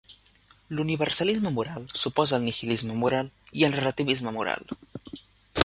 L'universalisme 0.77 1.51
moral 1.57 1.85
s'oposa 2.03 2.35
al 2.39 2.43
nihilisme 2.47 2.95
moral 3.03 3.29
i 3.61 3.67
al 3.69 3.77
relativisme 3.81 4.35
moral. 4.39 4.73